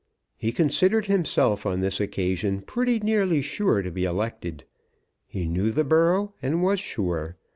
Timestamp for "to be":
3.83-4.03